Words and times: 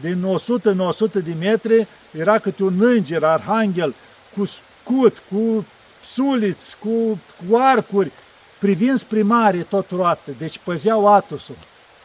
din 0.00 0.24
100 0.24 0.70
în 0.70 0.80
100 0.80 1.18
de 1.18 1.34
metri, 1.38 1.86
era 2.10 2.38
câte 2.38 2.62
un 2.62 2.82
înger, 2.82 3.24
arhanghel, 3.24 3.94
cu 4.36 4.44
scut, 4.44 5.22
cu 5.30 5.66
suliți, 6.04 6.76
cu, 6.78 7.20
cu 7.48 7.56
arcuri, 7.56 8.10
privind 8.58 8.98
spre 8.98 9.22
mare 9.22 9.58
tot 9.58 9.90
roată. 9.90 10.30
Deci 10.38 10.60
păzeau 10.64 11.14
atusul, 11.14 11.56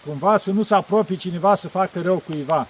cumva 0.06 0.38
să 0.38 0.52
nu 0.52 0.64
se 0.64 0.76
apropie 0.76 1.16
cineva 1.16 1.56
să 1.56 1.68
facă 1.68 2.02
rău 2.02 2.24
cuiva. 2.30 2.68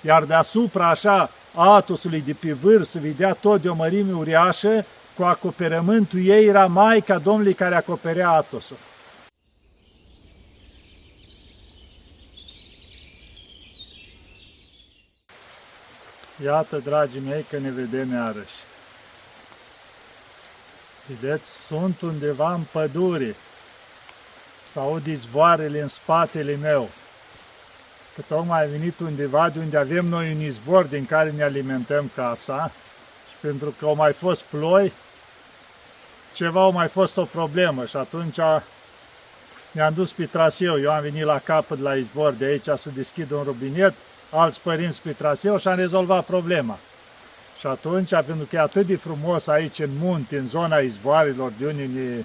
Iar 0.00 0.22
deasupra 0.24 0.88
așa 0.88 1.30
atusului 1.54 2.22
de 2.26 2.32
pe 2.32 2.52
vâr 2.52 2.82
se 2.82 2.98
vedea 2.98 3.32
tot 3.32 3.62
de 3.62 3.68
o 3.68 3.74
mărime 3.74 4.12
uriașă, 4.12 4.84
cu 5.16 5.22
acoperământul 5.22 6.26
ei 6.26 6.46
era 6.46 6.66
Maica 6.66 7.18
Domnului 7.18 7.54
care 7.54 7.74
acoperea 7.74 8.30
atusul. 8.30 8.76
Iată, 16.44 16.78
dragii 16.78 17.20
mei, 17.20 17.46
că 17.50 17.58
ne 17.58 17.70
vedem 17.70 18.12
iarăși. 18.12 18.54
Vedeți, 21.06 21.66
sunt 21.66 22.00
undeva 22.00 22.52
în 22.52 22.62
pădure. 22.72 23.36
să 24.72 24.78
aud 24.78 25.06
izvoarele 25.06 25.80
în 25.80 25.88
spatele 25.88 26.56
meu. 26.56 26.88
Că 28.14 28.22
tocmai 28.28 28.62
a 28.62 28.66
venit 28.66 29.00
undeva 29.00 29.50
de 29.50 29.58
unde 29.58 29.76
avem 29.76 30.04
noi 30.04 30.32
un 30.32 30.40
izvor 30.40 30.84
din 30.84 31.06
care 31.06 31.30
ne 31.30 31.42
alimentăm 31.42 32.10
casa 32.14 32.72
și 33.28 33.34
pentru 33.40 33.74
că 33.78 33.84
au 33.84 33.94
mai 33.94 34.12
fost 34.12 34.42
ploi, 34.42 34.92
ceva 36.34 36.60
au 36.60 36.72
mai 36.72 36.88
fost 36.88 37.16
o 37.16 37.24
problemă 37.24 37.86
și 37.86 37.96
atunci 37.96 38.36
ne-am 39.70 39.94
dus 39.94 40.12
pe 40.12 40.26
traseu. 40.26 40.80
Eu 40.80 40.92
am 40.92 41.02
venit 41.02 41.24
la 41.24 41.38
capăt 41.38 41.78
la 41.78 41.94
izvor 41.94 42.32
de 42.32 42.44
aici 42.44 42.68
să 42.76 42.90
deschid 42.94 43.30
un 43.30 43.42
robinet, 43.42 43.94
alți 44.30 44.60
părinți 44.60 45.02
pe 45.02 45.12
traseu 45.12 45.58
și 45.58 45.68
am 45.68 45.76
rezolvat 45.76 46.24
problema. 46.24 46.78
Și 47.58 47.66
atunci, 47.66 48.08
pentru 48.08 48.46
că 48.50 48.56
e 48.56 48.60
atât 48.60 48.86
de 48.86 48.96
frumos 48.96 49.46
aici 49.46 49.78
în 49.78 49.90
munte, 49.98 50.38
în 50.38 50.46
zona 50.46 50.78
izvoarilor, 50.78 51.52
de 51.58 51.66
unde 51.66 51.84
ne 51.84 52.24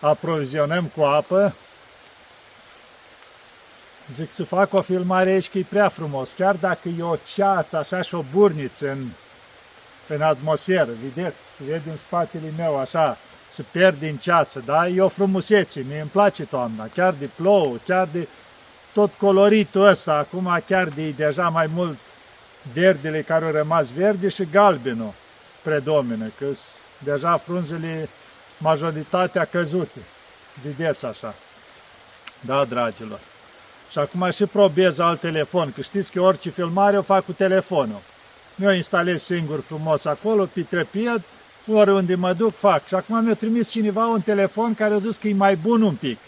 aprovizionăm 0.00 0.84
cu 0.84 1.02
apă, 1.02 1.54
zic 4.12 4.30
să 4.30 4.44
fac 4.44 4.72
o 4.72 4.80
filmare 4.80 5.30
aici 5.30 5.50
că 5.50 5.58
e 5.58 5.64
prea 5.68 5.88
frumos, 5.88 6.32
chiar 6.36 6.54
dacă 6.54 6.88
e 6.98 7.02
o 7.02 7.16
ceață 7.34 7.76
așa 7.76 8.02
și 8.02 8.14
o 8.14 8.24
burniță 8.32 8.90
în, 8.90 9.06
în 10.06 10.22
atmosferă, 10.22 10.88
vedeți, 11.02 11.36
vede 11.66 11.90
în 11.90 11.96
spatele 11.96 12.52
meu 12.56 12.78
așa, 12.78 13.18
se 13.50 13.64
pierde 13.70 14.08
în 14.08 14.16
ceață, 14.16 14.62
da? 14.64 14.88
E 14.88 15.00
o 15.00 15.08
frumusețe, 15.08 15.84
mie 15.88 16.00
îmi 16.00 16.10
place 16.10 16.44
toamna, 16.44 16.88
chiar 16.94 17.14
de 17.18 17.28
plouă, 17.36 17.76
chiar 17.86 18.08
de 18.12 18.28
tot 18.98 19.12
coloritul 19.18 19.86
ăsta, 19.86 20.12
acum 20.12 20.62
chiar 20.66 20.88
de 20.88 21.08
deja 21.08 21.48
mai 21.48 21.66
mult 21.74 21.96
verdele 22.72 23.22
care 23.22 23.44
au 23.44 23.50
rămas 23.50 23.86
verde 23.86 24.28
și 24.28 24.44
galbenul 24.50 25.12
predomină, 25.62 26.30
că 26.38 26.46
deja 26.98 27.36
frunzele 27.36 28.08
majoritatea 28.56 29.44
căzute. 29.44 30.00
Vedeți 30.62 31.04
așa. 31.04 31.34
Da, 32.40 32.64
dragilor. 32.64 33.20
Și 33.90 33.98
acum 33.98 34.30
și 34.30 34.44
probez 34.44 34.98
alt 34.98 35.20
telefon, 35.20 35.72
că 35.72 35.80
știți 35.80 36.12
că 36.12 36.20
orice 36.20 36.50
filmare 36.50 36.98
o 36.98 37.02
fac 37.02 37.24
cu 37.24 37.32
telefonul. 37.32 38.00
Eu 38.62 38.70
instalez 38.70 39.22
singur 39.22 39.60
frumos 39.60 40.04
acolo, 40.04 40.48
pe 40.52 40.62
trepid, 40.62 41.22
oriunde 41.72 42.14
mă 42.14 42.32
duc, 42.32 42.54
fac. 42.54 42.86
Și 42.86 42.94
acum 42.94 43.24
mi-a 43.24 43.34
trimis 43.34 43.68
cineva 43.68 44.06
un 44.06 44.20
telefon 44.20 44.74
care 44.74 44.94
a 44.94 44.98
zis 44.98 45.16
că 45.16 45.28
e 45.28 45.34
mai 45.34 45.56
bun 45.56 45.82
un 45.82 45.94
pic 45.94 46.18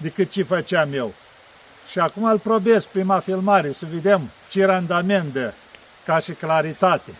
decât 0.00 0.30
ce 0.30 0.42
făceam 0.42 0.92
eu. 0.92 1.14
Și 1.94 2.00
acum 2.00 2.24
îl 2.24 2.38
probez 2.38 2.84
prima 2.84 3.18
filmare, 3.18 3.72
să 3.72 3.86
vedem 3.92 4.30
ce 4.50 4.64
randament 4.64 5.32
de 5.32 5.52
ca 6.04 6.18
și 6.18 6.32
claritate. 6.32 7.14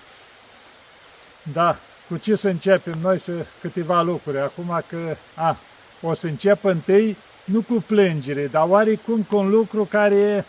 Da, 1.42 1.77
cu 2.08 2.17
ce 2.17 2.34
să 2.34 2.48
începem 2.48 2.95
noi 3.00 3.19
să 3.19 3.33
câteva 3.61 4.02
lucruri. 4.02 4.39
Acum 4.39 4.83
că, 4.89 5.17
a, 5.35 5.57
o 6.01 6.12
să 6.12 6.27
încep 6.27 6.64
întâi, 6.64 7.17
nu 7.45 7.61
cu 7.61 7.85
plângere, 7.86 8.46
dar 8.46 8.68
oarecum 8.68 9.23
cu 9.23 9.36
un 9.36 9.51
lucru 9.51 9.85
care 9.85 10.45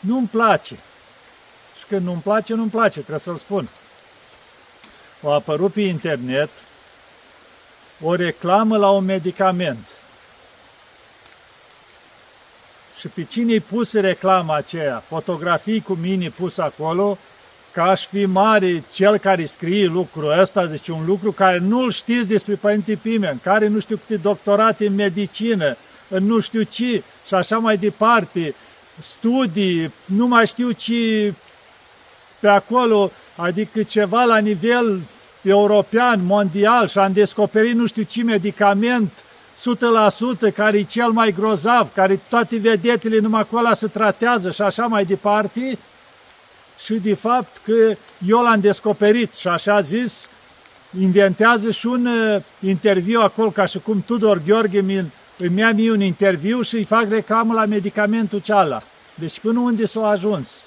nu-mi 0.00 0.26
place. 0.26 0.74
Și 1.78 1.84
când 1.88 2.04
nu-mi 2.04 2.22
place, 2.22 2.54
nu-mi 2.54 2.70
place, 2.70 2.98
trebuie 2.98 3.18
să-l 3.18 3.36
spun. 3.36 3.68
O 5.20 5.30
apărut 5.30 5.72
pe 5.72 5.80
internet 5.80 6.50
o 8.00 8.14
reclamă 8.14 8.76
la 8.76 8.90
un 8.90 9.04
medicament– 9.04 9.86
și 13.02 13.08
pe 13.08 13.24
cine-i 13.24 13.60
pus 13.60 13.92
reclama 13.92 14.56
aceea, 14.56 15.02
fotografii 15.08 15.80
cu 15.80 15.98
mine 16.00 16.28
pus 16.28 16.58
acolo, 16.58 17.18
ca 17.72 17.84
aș 17.84 18.06
fi 18.06 18.24
mare 18.24 18.84
cel 18.92 19.18
care 19.18 19.44
scrie 19.44 19.86
lucrul 19.86 20.38
ăsta, 20.38 20.66
zice, 20.66 20.92
un 20.92 21.04
lucru 21.06 21.32
care 21.32 21.58
nu-l 21.58 21.90
știți 21.90 22.28
despre 22.28 22.54
Părinte 22.54 22.98
Pimen, 23.02 23.38
care 23.42 23.66
nu 23.66 23.80
știu 23.80 23.96
câte 23.96 24.16
doctorate 24.16 24.86
în 24.86 24.94
medicină, 24.94 25.76
în 26.08 26.24
nu 26.24 26.40
știu 26.40 26.62
ce, 26.62 27.02
și 27.26 27.34
așa 27.34 27.58
mai 27.58 27.76
departe, 27.76 28.54
studii, 28.98 29.92
nu 30.04 30.26
mai 30.26 30.46
știu 30.46 30.70
ce 30.70 31.34
pe 32.40 32.48
acolo, 32.48 33.10
adică 33.36 33.82
ceva 33.82 34.24
la 34.24 34.38
nivel 34.38 35.00
european, 35.42 36.24
mondial, 36.24 36.88
și 36.88 36.98
am 36.98 37.12
descoperit 37.12 37.74
nu 37.74 37.86
știu 37.86 38.02
ce 38.02 38.22
medicament 38.22 39.12
100%, 40.48 40.54
care 40.54 40.78
e 40.78 40.82
cel 40.82 41.10
mai 41.10 41.32
grozav, 41.32 41.92
care 41.94 42.20
toate 42.28 42.56
vedetele 42.56 43.18
numai 43.18 43.40
acolo 43.40 43.72
se 43.72 43.86
tratează 43.86 44.50
și 44.50 44.62
așa 44.62 44.86
mai 44.86 45.04
departe, 45.04 45.78
și 46.84 46.94
de 46.94 47.14
fapt 47.14 47.60
că 47.64 47.96
eu 48.26 48.42
l-am 48.42 48.60
descoperit 48.60 49.34
și 49.34 49.48
așa 49.48 49.80
zis, 49.80 50.28
inventează 51.00 51.70
și 51.70 51.86
un 51.86 52.06
uh, 52.06 52.42
interviu 52.60 53.20
acolo, 53.20 53.50
ca 53.50 53.66
și 53.66 53.78
cum 53.78 54.02
Tudor 54.06 54.40
Gheorghe 54.46 54.78
îmi 55.38 55.58
ia 55.58 55.72
mie 55.72 55.90
un 55.90 56.00
interviu 56.00 56.62
și 56.62 56.74
îi 56.74 56.84
fac 56.84 57.06
reclamă 57.08 57.54
la 57.54 57.64
medicamentul 57.64 58.38
ceala. 58.38 58.82
Deci 59.14 59.40
până 59.40 59.58
unde 59.58 59.84
s-a 59.84 60.08
ajuns? 60.08 60.64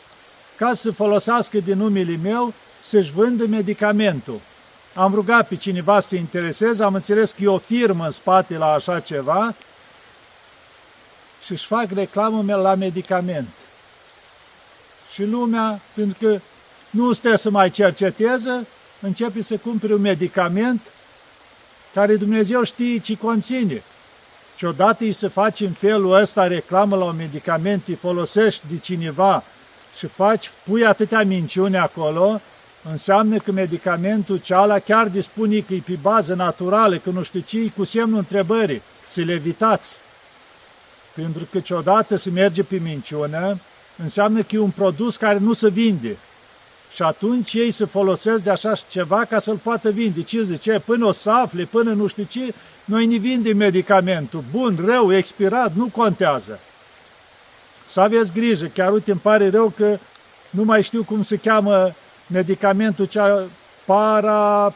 Ca 0.57 0.73
să 0.73 0.91
folosească 0.91 1.57
din 1.57 1.77
numele 1.77 2.19
meu 2.23 2.53
să-și 2.81 3.11
vândă 3.11 3.45
medicamentul 3.47 4.39
am 4.95 5.13
rugat 5.13 5.47
pe 5.47 5.55
cineva 5.55 5.99
să 5.99 6.07
se 6.07 6.15
intereseze, 6.15 6.83
am 6.83 6.93
înțeles 6.93 7.31
că 7.31 7.43
e 7.43 7.47
o 7.47 7.57
firmă 7.57 8.05
în 8.05 8.11
spate 8.11 8.57
la 8.57 8.71
așa 8.71 8.99
ceva 8.99 9.53
și 11.45 11.51
își 11.51 11.65
fac 11.65 11.91
reclamă 11.93 12.55
la 12.55 12.75
medicament. 12.75 13.49
Și 15.13 15.23
lumea, 15.23 15.79
pentru 15.93 16.17
că 16.19 16.39
nu 16.89 17.11
stă 17.11 17.35
să 17.35 17.49
mai 17.49 17.69
cerceteze, 17.69 18.67
începe 18.99 19.41
să 19.41 19.57
cumpere 19.57 19.93
un 19.93 20.01
medicament 20.01 20.81
care 21.93 22.15
Dumnezeu 22.15 22.63
știe 22.63 22.97
ce 22.97 23.17
conține. 23.17 23.83
Și 24.55 24.65
odată 24.65 25.03
îi 25.03 25.11
se 25.11 25.27
face 25.27 25.65
în 25.65 25.71
felul 25.71 26.13
ăsta 26.13 26.47
reclamă 26.47 26.95
la 26.95 27.03
un 27.03 27.15
medicament, 27.15 27.87
îi 27.87 27.95
folosești 27.95 28.63
de 28.71 28.77
cineva 28.77 29.43
și 29.97 30.07
faci, 30.07 30.51
pui 30.63 30.85
atâtea 30.85 31.23
minciuni 31.23 31.77
acolo, 31.77 32.41
înseamnă 32.91 33.37
că 33.37 33.51
medicamentul 33.51 34.37
ceala 34.37 34.79
chiar 34.79 35.07
dispune 35.07 35.59
că 35.59 35.73
e 35.73 35.81
pe 35.85 35.97
bază 36.01 36.33
naturală, 36.33 36.97
că 36.97 37.09
nu 37.09 37.23
știu 37.23 37.39
ce, 37.39 37.71
cu 37.77 37.83
semnul 37.83 38.17
întrebării, 38.17 38.81
să 39.07 39.21
le 39.21 39.33
evitați. 39.33 39.99
Pentru 41.15 41.47
că 41.51 41.59
ciodată 41.59 42.15
se 42.15 42.29
merge 42.29 42.63
pe 42.63 42.77
minciună, 42.83 43.59
înseamnă 44.03 44.41
că 44.41 44.55
e 44.55 44.59
un 44.59 44.69
produs 44.69 45.15
care 45.15 45.37
nu 45.37 45.53
se 45.53 45.69
vinde. 45.69 46.17
Și 46.93 47.01
atunci 47.01 47.53
ei 47.53 47.71
se 47.71 47.85
folosesc 47.85 48.43
de 48.43 48.49
așa 48.49 48.73
ceva 48.89 49.25
ca 49.25 49.39
să-l 49.39 49.57
poată 49.57 49.89
vinde. 49.89 50.21
Ce 50.21 50.43
zice? 50.43 50.81
Până 50.85 51.05
o 51.05 51.11
să 51.11 51.31
afle, 51.31 51.63
până 51.63 51.93
nu 51.93 52.07
știu 52.07 52.27
ce, 52.29 52.53
noi 52.85 53.05
ne 53.05 53.17
vindem 53.17 53.57
medicamentul. 53.57 54.43
Bun, 54.51 54.79
rău, 54.85 55.13
expirat, 55.13 55.73
nu 55.73 55.85
contează. 55.85 56.59
Să 57.91 57.99
aveți 57.99 58.33
grijă, 58.33 58.65
chiar 58.65 58.91
uite, 58.91 59.11
îmi 59.11 59.19
pare 59.19 59.49
rău 59.49 59.73
că 59.77 59.97
nu 60.49 60.63
mai 60.63 60.83
știu 60.83 61.03
cum 61.03 61.23
se 61.23 61.37
cheamă 61.37 61.93
medicamentul 62.27 63.05
cea 63.05 63.43
para 63.85 64.73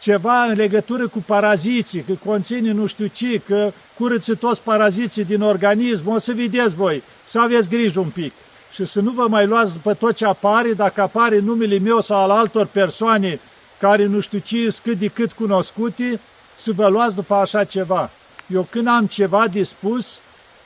ceva 0.00 0.42
în 0.42 0.54
legătură 0.54 1.08
cu 1.08 1.18
paraziții, 1.26 2.00
că 2.00 2.12
conține 2.24 2.72
nu 2.72 2.86
știu 2.86 3.06
ce, 3.06 3.40
că 3.46 3.72
curăță 3.98 4.34
toți 4.34 4.62
paraziții 4.62 5.24
din 5.24 5.42
organism, 5.42 6.08
o 6.08 6.18
să 6.18 6.32
vedeți 6.32 6.74
voi, 6.74 7.02
să 7.24 7.40
aveți 7.40 7.68
grijă 7.68 8.00
un 8.00 8.08
pic. 8.08 8.32
Și 8.72 8.84
să 8.84 9.00
nu 9.00 9.10
vă 9.10 9.26
mai 9.28 9.46
luați 9.46 9.72
după 9.72 9.94
tot 9.94 10.16
ce 10.16 10.26
apare, 10.26 10.72
dacă 10.72 11.00
apare 11.00 11.38
numele 11.38 11.78
meu 11.78 12.00
sau 12.00 12.22
al 12.22 12.30
altor 12.30 12.66
persoane 12.66 13.40
care 13.78 14.04
nu 14.04 14.20
știu 14.20 14.38
ce 14.38 14.76
cât 14.82 14.98
de 14.98 15.06
cât 15.06 15.32
cunoscute, 15.32 16.20
să 16.56 16.72
vă 16.72 16.88
luați 16.88 17.14
după 17.14 17.34
așa 17.34 17.64
ceva. 17.64 18.10
Eu 18.46 18.66
când 18.70 18.86
am 18.86 19.06
ceva 19.06 19.46
de 19.52 19.62
spus, 19.62 20.18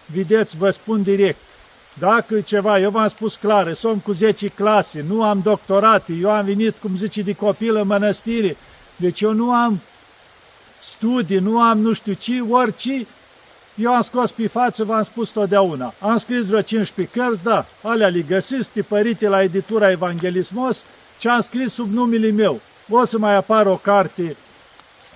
vedeți, 0.07 0.57
vă 0.57 0.71
spun 0.71 1.03
direct, 1.03 1.39
dacă 1.99 2.41
ceva, 2.41 2.79
eu 2.79 2.91
v-am 2.91 3.09
spus 3.09 3.37
clar, 3.37 3.73
sunt 3.75 4.03
cu 4.03 4.13
10 4.13 4.49
clase, 4.49 5.05
nu 5.09 5.23
am 5.23 5.41
doctorate, 5.43 6.13
eu 6.13 6.31
am 6.31 6.45
venit, 6.45 6.77
cum 6.77 6.97
zice, 6.97 7.23
de 7.23 7.33
copil 7.33 7.77
în 7.77 7.87
mănăstire, 7.87 8.57
deci 8.97 9.21
eu 9.21 9.33
nu 9.33 9.53
am 9.53 9.81
studii, 10.79 11.39
nu 11.39 11.61
am 11.61 11.79
nu 11.79 11.93
știu 11.93 12.13
ce, 12.13 12.41
orice, 12.41 13.07
Eu 13.75 13.95
am 13.95 14.01
scos 14.01 14.33
pe 14.33 14.47
față, 14.47 14.85
v-am 14.85 15.03
spus 15.03 15.31
totdeauna. 15.31 15.95
Am 15.99 16.17
scris 16.17 16.47
vreo 16.47 16.61
15 16.61 17.19
cărți, 17.19 17.43
da, 17.43 17.67
alea 17.83 18.09
le 18.09 18.21
găsiți, 18.21 18.73
tipărite 18.73 19.29
la 19.29 19.43
editura 19.43 19.91
Evanghelismos, 19.91 20.85
ce 21.19 21.29
am 21.29 21.41
scris 21.41 21.73
sub 21.73 21.93
numele 21.93 22.31
meu. 22.31 22.61
O 22.89 23.05
să 23.05 23.19
mai 23.19 23.35
apară 23.35 23.69
o 23.69 23.77
carte, 23.77 24.37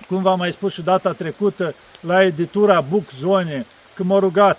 cum 0.07 0.21
v-am 0.21 0.37
mai 0.37 0.51
spus 0.51 0.73
și 0.73 0.81
data 0.81 1.11
trecută, 1.11 1.73
la 1.99 2.23
editura 2.23 2.81
Book 2.81 3.11
Zone, 3.19 3.65
când 3.93 4.09
m-au 4.09 4.19
rugat 4.19 4.57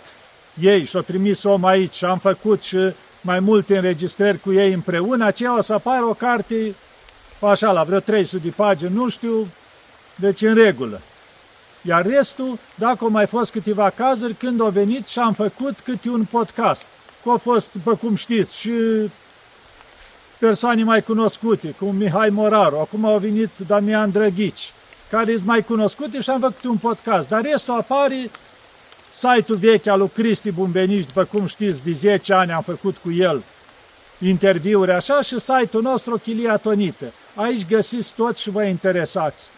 ei 0.61 0.85
și-au 0.85 1.03
trimis 1.03 1.43
om 1.43 1.65
aici 1.65 1.95
și 1.95 2.05
am 2.05 2.19
făcut 2.19 2.63
și 2.63 2.93
mai 3.21 3.41
multe 3.41 3.77
înregistrări 3.77 4.41
cu 4.41 4.53
ei 4.53 4.73
împreună, 4.73 5.25
aceea 5.25 5.57
o 5.57 5.61
să 5.61 5.73
apară 5.73 6.05
o 6.05 6.15
carte, 6.15 6.75
așa, 7.41 7.73
la 7.73 7.83
vreo 7.83 7.99
300 7.99 8.43
de 8.43 8.53
pagini, 8.57 8.95
nu 8.95 9.09
știu, 9.09 9.49
deci 10.15 10.43
în 10.43 10.55
regulă. 10.55 11.01
Iar 11.83 12.07
restul, 12.07 12.59
dacă 12.75 12.99
au 13.01 13.11
mai 13.11 13.27
fost 13.27 13.51
câteva 13.51 13.91
cazuri, 13.91 14.35
când 14.35 14.61
au 14.61 14.69
venit 14.69 15.07
și 15.07 15.19
am 15.19 15.33
făcut 15.33 15.79
câte 15.85 16.09
un 16.09 16.25
podcast. 16.25 16.87
Că 17.23 17.31
au 17.31 17.37
fost, 17.37 17.73
după 17.73 17.95
cum 17.97 18.15
știți, 18.15 18.59
și 18.59 18.73
persoane 20.39 20.83
mai 20.83 21.03
cunoscute, 21.03 21.75
cum 21.79 21.97
Mihai 21.97 22.31
Moraru, 22.31 22.79
acum 22.79 23.05
au 23.05 23.19
venit 23.19 23.51
Damian 23.67 24.11
Drăghici, 24.11 24.73
care 25.11 25.33
sunt 25.33 25.47
mai 25.47 25.65
cunoscute 25.65 26.21
și 26.21 26.31
am 26.31 26.41
făcut 26.41 26.65
un 26.65 26.77
podcast. 26.77 27.29
Dar 27.29 27.43
restul 27.43 27.75
apare 27.75 28.31
site-ul 29.19 29.59
vechi 29.59 29.87
al 29.87 29.99
lui 29.99 30.11
Cristi 30.15 30.51
Bumbenici, 30.51 31.07
după 31.07 31.25
cum 31.25 31.47
știți, 31.47 31.85
de 31.85 31.93
10 31.93 32.33
ani 32.33 32.53
am 32.53 32.63
făcut 32.63 32.97
cu 32.97 33.13
el 33.13 33.43
interviuri 34.21 34.93
așa 34.93 35.23
și 35.23 35.39
site-ul 35.39 35.83
nostru 35.83 36.19
Chilia 36.19 36.57
Tonită. 36.57 37.13
Aici 37.35 37.67
găsiți 37.69 38.15
tot 38.15 38.37
și 38.37 38.51
vă 38.51 38.63
interesați 38.63 39.49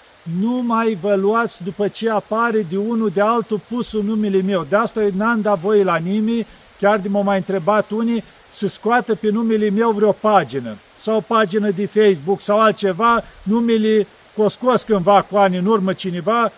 nu 0.40 0.62
mai 0.66 0.98
vă 1.00 1.14
luați 1.14 1.62
după 1.62 1.88
ce 1.88 2.10
apare 2.10 2.66
de 2.70 2.76
unul 2.76 3.10
de 3.14 3.20
altul 3.20 3.60
pusul 3.68 4.02
numele 4.02 4.42
meu. 4.42 4.66
De 4.68 4.76
asta 4.76 5.02
eu 5.02 5.10
n-am 5.16 5.40
dat 5.40 5.58
voi 5.58 5.82
la 5.82 5.96
nimeni, 5.96 6.46
chiar 6.78 6.98
de 6.98 7.08
m-au 7.08 7.22
mai 7.22 7.36
întrebat 7.36 7.90
unii, 7.90 8.24
să 8.50 8.66
scoată 8.66 9.14
pe 9.14 9.30
numele 9.30 9.70
meu 9.70 9.90
vreo 9.90 10.12
pagină, 10.12 10.76
sau 10.98 11.16
o 11.16 11.20
pagină 11.20 11.70
de 11.70 11.86
Facebook, 11.86 12.40
sau 12.40 12.60
altceva, 12.60 13.24
numele 13.42 14.06
că 14.34 14.42
o 14.42 14.48
scos 14.48 14.82
cândva 14.82 15.22
cu 15.22 15.36
ani 15.36 15.56
în 15.56 15.66
urmă 15.66 15.92
cineva, 15.92 16.52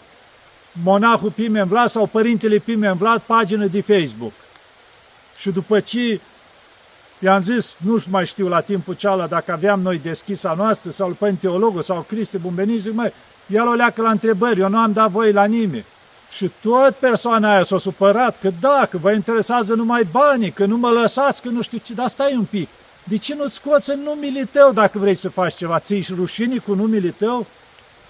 monahul 0.84 1.30
Pimen 1.30 1.66
Vlad 1.66 1.88
sau 1.88 2.06
părintele 2.06 2.58
Pimen 2.58 2.96
Vlad, 2.96 3.20
pagină 3.20 3.66
de 3.66 3.80
Facebook. 3.80 4.32
Și 5.38 5.50
după 5.50 5.80
ce 5.80 6.20
i-am 7.18 7.42
zis, 7.42 7.76
nu 7.84 8.02
mai 8.08 8.26
știu 8.26 8.48
la 8.48 8.60
timpul 8.60 8.94
cealaltă 8.94 9.34
dacă 9.34 9.52
aveam 9.52 9.80
noi 9.80 10.00
deschisa 10.02 10.54
noastră 10.56 10.90
sau 10.90 11.08
Părinte 11.08 11.46
Teologul 11.46 11.82
sau 11.82 12.06
Cristi 12.08 12.38
Bumbenici, 12.38 12.80
zic, 12.80 12.92
măi, 12.92 13.12
el 13.46 13.66
o 13.66 13.72
leacă 13.72 14.02
la 14.02 14.10
întrebări, 14.10 14.60
eu 14.60 14.68
nu 14.68 14.78
am 14.78 14.92
dat 14.92 15.10
voi 15.10 15.32
la 15.32 15.44
nimeni. 15.44 15.84
Și 16.30 16.50
tot 16.62 16.94
persoana 16.94 17.52
aia 17.52 17.62
s-a 17.62 17.78
supărat 17.78 18.40
că 18.40 18.50
da, 18.60 18.86
că 18.90 18.98
vă 18.98 19.12
interesează 19.12 19.74
numai 19.74 20.08
banii, 20.10 20.50
că 20.50 20.64
nu 20.64 20.76
mă 20.76 20.88
lăsați, 20.88 21.42
că 21.42 21.48
nu 21.48 21.62
știu 21.62 21.78
ce, 21.84 21.94
dar 21.94 22.08
stai 22.08 22.34
un 22.34 22.44
pic. 22.44 22.68
De 23.04 23.16
ce 23.16 23.34
nu-ți 23.34 23.54
scoți 23.54 23.90
în 23.90 24.00
numele 24.00 24.48
tău 24.52 24.72
dacă 24.72 24.98
vrei 24.98 25.14
să 25.14 25.28
faci 25.28 25.54
ceva? 25.54 25.78
Ți 25.78 25.94
și 25.94 26.14
rușine 26.14 26.56
cu 26.56 26.74
numele 26.74 27.14
tău? 27.18 27.46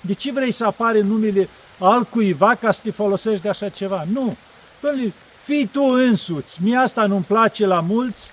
De 0.01 0.13
ce 0.13 0.33
vrei 0.33 0.51
să 0.51 0.65
apare 0.65 1.01
numele 1.01 1.49
altcuiva 1.87 2.55
ca 2.55 2.73
să 2.73 2.81
te 2.83 2.91
folosești 2.91 3.43
de 3.43 3.49
așa 3.49 3.69
ceva? 3.69 4.05
Nu. 4.13 4.37
Păi, 4.81 5.13
fii 5.45 5.67
tu 5.67 5.83
însuți. 5.83 6.59
Mie 6.63 6.77
asta 6.77 7.07
nu-mi 7.07 7.25
place 7.25 7.67
la 7.67 7.81
mulți, 7.81 8.31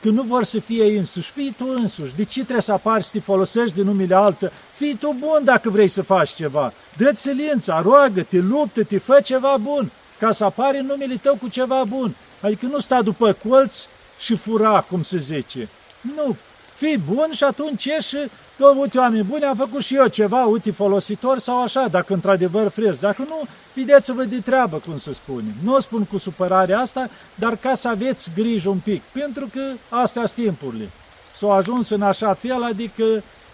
că 0.00 0.08
nu 0.08 0.22
vor 0.22 0.44
să 0.44 0.60
fie 0.60 0.84
ei 0.84 0.96
însuși. 0.96 1.30
Fii 1.30 1.54
tu 1.56 1.66
însuși. 1.76 2.16
De 2.16 2.24
ce 2.24 2.40
trebuie 2.40 2.62
să 2.62 2.72
apari 2.72 3.04
să 3.04 3.10
te 3.12 3.20
folosești 3.20 3.76
de 3.76 3.82
numele 3.82 4.14
altă? 4.14 4.52
Fii 4.76 4.96
tu 4.96 5.16
bun 5.18 5.40
dacă 5.44 5.70
vrei 5.70 5.88
să 5.88 6.02
faci 6.02 6.34
ceva. 6.34 6.72
Dă-ți 6.96 7.20
silința, 7.20 7.80
roagă-te, 7.80 8.38
luptă-te, 8.38 8.98
fă 8.98 9.20
ceva 9.20 9.56
bun, 9.60 9.90
ca 10.18 10.32
să 10.32 10.44
apari 10.44 10.78
în 10.78 10.86
numele 10.86 11.14
tău 11.22 11.36
cu 11.40 11.48
ceva 11.48 11.84
bun. 11.88 12.14
Adică 12.40 12.66
nu 12.66 12.78
sta 12.78 13.02
după 13.02 13.36
colț 13.48 13.76
și 14.18 14.36
fura, 14.36 14.80
cum 14.80 15.02
se 15.02 15.16
zice. 15.16 15.68
Nu, 16.16 16.36
fii 16.84 16.98
bun 17.14 17.30
și 17.32 17.44
atunci 17.44 17.84
ieși 17.84 18.16
că, 18.58 18.72
uite, 18.76 18.98
oameni 18.98 19.24
buni, 19.24 19.44
am 19.44 19.56
făcut 19.56 19.82
și 19.82 19.94
eu 19.94 20.06
ceva, 20.06 20.44
uite, 20.44 20.70
folositor 20.70 21.38
sau 21.38 21.62
așa, 21.62 21.86
dacă 21.90 22.12
într-adevăr 22.12 22.68
frez. 22.68 22.98
Dacă 22.98 23.24
nu, 23.28 23.42
vedeți-vă 23.74 24.22
de 24.24 24.40
treabă, 24.40 24.76
cum 24.76 24.98
se 24.98 25.12
spune. 25.12 25.54
Nu 25.62 25.74
o 25.74 25.80
spun 25.80 26.04
cu 26.04 26.18
supărarea 26.18 26.78
asta, 26.78 27.08
dar 27.34 27.56
ca 27.56 27.74
să 27.74 27.88
aveți 27.88 28.30
grijă 28.34 28.68
un 28.68 28.78
pic, 28.78 29.02
pentru 29.02 29.48
că 29.52 29.60
astea 29.88 30.26
sunt 30.26 30.44
timpurile. 30.44 30.88
S-au 31.36 31.50
ajuns 31.50 31.90
în 31.90 32.02
așa 32.02 32.34
fel, 32.34 32.62
adică 32.62 33.04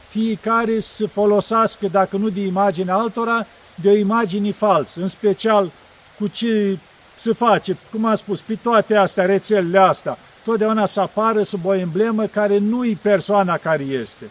fiecare 0.09 0.81
să 0.81 1.06
folosească, 1.06 1.87
dacă 1.88 2.17
nu 2.17 2.29
de 2.29 2.41
imagine 2.41 2.91
altora, 2.91 3.47
de 3.75 3.88
o 3.88 3.94
imagine 3.94 4.53
falsă, 4.53 5.00
în 5.00 5.09
special 5.09 5.71
cu 6.19 6.27
ce 6.27 6.79
se 7.17 7.32
face, 7.32 7.77
cum 7.91 8.05
am 8.05 8.15
spus, 8.15 8.41
pe 8.41 8.59
toate 8.62 8.97
astea, 8.97 9.25
rețelele 9.25 9.79
astea, 9.79 10.19
totdeauna 10.50 10.87
să 10.87 11.00
apară 11.00 11.43
sub 11.43 11.64
o 11.64 11.75
emblemă 11.75 12.26
care 12.26 12.58
nu 12.58 12.85
e 12.85 12.97
persoana 13.02 13.56
care 13.56 13.82
este. 13.82 14.31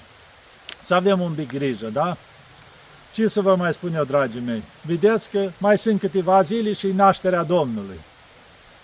Să 0.84 0.94
avem 0.94 1.20
un 1.20 1.32
pic 1.34 1.52
grijă, 1.54 1.88
da? 1.88 2.18
Ce 3.14 3.28
să 3.28 3.42
vă 3.42 3.56
mai 3.56 3.74
spun 3.74 3.94
eu, 3.94 4.04
dragii 4.04 4.42
mei? 4.46 4.64
Vedeți 4.82 5.30
că 5.30 5.50
mai 5.58 5.78
sunt 5.78 6.00
câteva 6.00 6.42
zile 6.42 6.74
și 6.74 6.88
nașterea 6.88 7.44
Domnului. 7.44 8.00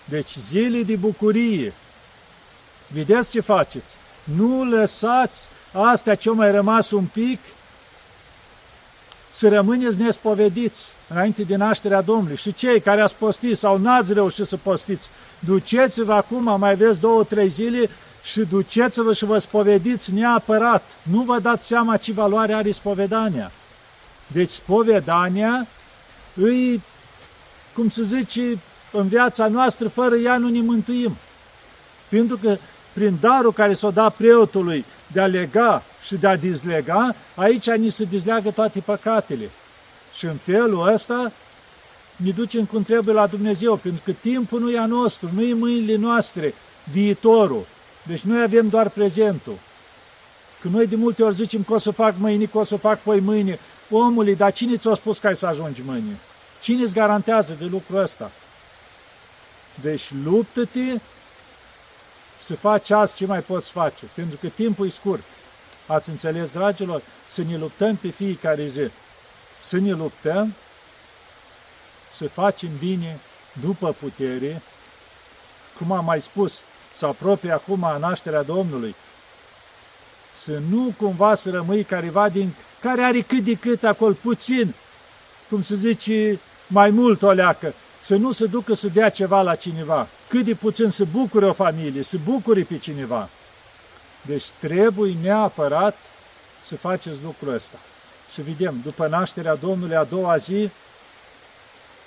Deci 0.04 0.36
zile 0.38 0.82
de 0.82 0.96
bucurie. 0.96 1.72
Vedeți 2.86 3.30
ce 3.30 3.40
faceți? 3.40 3.96
Nu 4.24 4.64
lăsați 4.64 5.48
astea 5.72 6.14
ce 6.14 6.30
mai 6.30 6.50
rămas 6.50 6.90
un 6.90 7.04
pic 7.04 7.38
să 9.36 9.48
rămâneți 9.48 10.00
nespovediți 10.00 10.92
înainte 11.08 11.42
de 11.42 11.56
nașterea 11.56 12.00
Domnului. 12.00 12.36
Și 12.36 12.54
cei 12.54 12.80
care 12.80 13.00
ați 13.00 13.14
postit 13.14 13.58
sau 13.58 13.78
n-ați 13.78 14.12
reușit 14.12 14.46
să 14.46 14.56
postiți, 14.56 15.08
duceți-vă 15.38 16.12
acum, 16.12 16.58
mai 16.58 16.70
aveți 16.70 17.00
două, 17.00 17.24
trei 17.24 17.48
zile 17.48 17.90
și 18.22 18.40
duceți-vă 18.40 19.12
și 19.12 19.24
vă 19.24 19.38
spovediți 19.38 20.12
neapărat. 20.12 20.82
Nu 21.02 21.22
vă 21.22 21.38
dați 21.38 21.66
seama 21.66 21.96
ce 21.96 22.12
valoare 22.12 22.52
are 22.52 22.70
spovedania. 22.70 23.52
Deci 24.26 24.50
spovedania 24.50 25.66
îi, 26.34 26.82
cum 27.74 27.88
se 27.88 28.02
zice, 28.02 28.58
în 28.92 29.08
viața 29.08 29.46
noastră, 29.46 29.88
fără 29.88 30.16
ea 30.16 30.38
nu 30.38 30.48
ne 30.48 30.60
mântuim. 30.60 31.16
Pentru 32.08 32.36
că 32.36 32.56
prin 32.92 33.16
darul 33.20 33.52
care 33.52 33.74
s-o 33.74 33.90
da 33.90 34.08
preotului 34.08 34.84
de 35.12 35.20
a 35.20 35.26
lega 35.26 35.82
și 36.06 36.14
de 36.16 36.26
a 36.26 36.36
dizlega, 36.36 37.14
aici 37.34 37.70
ni 37.70 37.90
se 37.90 38.04
dizleagă 38.04 38.50
toate 38.50 38.80
păcatele. 38.80 39.50
Și 40.16 40.24
în 40.24 40.36
felul 40.36 40.92
ăsta 40.92 41.32
ne 42.16 42.30
ducem 42.30 42.64
cum 42.64 42.82
trebuie 42.82 43.14
la 43.14 43.26
Dumnezeu, 43.26 43.76
pentru 43.76 44.02
că 44.04 44.12
timpul 44.12 44.60
nu 44.60 44.70
e 44.70 44.78
a 44.78 44.86
nostru, 44.86 45.30
nu 45.34 45.42
e 45.42 45.52
mâinile 45.52 45.96
noastre, 45.96 46.54
viitorul. 46.90 47.66
Deci 48.02 48.20
noi 48.20 48.42
avem 48.42 48.68
doar 48.68 48.88
prezentul. 48.88 49.58
Că 50.60 50.68
noi 50.68 50.86
de 50.86 50.96
multe 50.96 51.22
ori 51.22 51.34
zicem 51.34 51.62
că 51.62 51.72
o 51.72 51.78
să 51.78 51.90
fac 51.90 52.14
mâine, 52.18 52.44
că 52.44 52.58
o 52.58 52.64
să 52.64 52.76
fac 52.76 52.98
poi 52.98 53.20
mâine. 53.20 53.58
Omule, 53.90 54.34
dar 54.34 54.52
cine 54.52 54.76
ți-a 54.76 54.94
spus 54.94 55.18
că 55.18 55.26
ai 55.26 55.36
să 55.36 55.46
ajungi 55.46 55.82
mâine? 55.84 56.18
Cine 56.60 56.82
îți 56.82 56.94
garantează 56.94 57.56
de 57.58 57.64
lucrul 57.64 58.02
ăsta? 58.02 58.30
Deci 59.80 60.10
luptă-te 60.24 61.00
să 62.42 62.54
faci 62.54 62.90
azi 62.90 63.14
ce 63.14 63.26
mai 63.26 63.40
poți 63.40 63.70
face, 63.70 64.04
pentru 64.14 64.36
că 64.40 64.46
timpul 64.46 64.86
e 64.86 64.90
scurt. 64.90 65.22
Ați 65.86 66.08
înțeles, 66.08 66.50
dragilor? 66.50 67.02
Să 67.30 67.42
ne 67.42 67.56
luptăm 67.56 67.96
pe 67.96 68.08
fiecare 68.08 68.66
zi. 68.66 68.90
Să 69.64 69.78
ne 69.78 69.92
luptăm, 69.92 70.54
să 72.16 72.28
facem 72.28 72.70
bine 72.78 73.18
după 73.60 73.96
putere, 74.00 74.62
cum 75.78 75.92
am 75.92 76.04
mai 76.04 76.20
spus, 76.20 76.60
să 76.96 77.06
apropie 77.06 77.50
acum 77.50 77.86
nașterea 78.00 78.42
Domnului, 78.42 78.94
să 80.42 80.60
nu 80.70 80.94
cumva 80.96 81.34
să 81.34 81.50
rămâi 81.50 81.84
careva 81.84 82.28
din 82.28 82.54
care 82.80 83.02
are 83.02 83.20
cât 83.20 83.44
de 83.44 83.54
cât 83.54 83.84
acolo 83.84 84.12
puțin, 84.22 84.74
cum 85.48 85.62
se 85.62 85.76
zice, 85.76 86.40
mai 86.66 86.90
mult 86.90 87.22
o 87.22 87.30
leacă, 87.30 87.74
să 88.00 88.16
nu 88.16 88.32
se 88.32 88.46
ducă 88.46 88.74
să 88.74 88.88
dea 88.88 89.08
ceva 89.08 89.42
la 89.42 89.54
cineva, 89.54 90.08
cât 90.28 90.44
de 90.44 90.54
puțin 90.54 90.90
să 90.90 91.04
bucure 91.04 91.46
o 91.46 91.52
familie, 91.52 92.02
să 92.02 92.16
bucure 92.24 92.62
pe 92.62 92.78
cineva. 92.78 93.28
Deci 94.26 94.44
trebuie 94.60 95.16
neapărat 95.22 95.96
să 96.64 96.76
faceți 96.76 97.16
lucrul 97.24 97.54
ăsta. 97.54 97.78
Și 98.32 98.42
vedem, 98.42 98.80
după 98.84 99.06
nașterea 99.06 99.54
Domnului 99.54 99.96
a 99.96 100.04
doua 100.04 100.36
zi, 100.36 100.70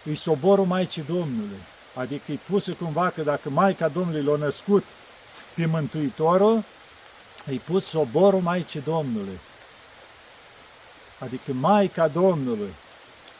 îi 0.05 0.15
soborul 0.15 0.65
Maicii 0.65 1.03
Domnului. 1.07 1.61
Adică 1.93 2.23
îi 2.27 2.39
puse 2.49 2.71
cumva 2.71 3.09
că 3.09 3.21
dacă 3.21 3.49
Maica 3.49 3.87
Domnului 3.87 4.23
l-a 4.23 4.35
născut 4.35 4.83
pe 5.55 5.65
Mântuitorul, 5.65 6.63
îi 7.45 7.61
pus 7.65 7.85
soborul 7.85 8.39
Maicii 8.39 8.81
Domnului. 8.81 9.39
Adică 11.19 11.51
Maica 11.51 12.07
Domnului. 12.07 12.73